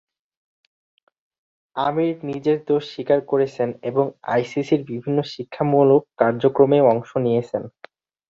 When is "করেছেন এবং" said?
3.31-4.05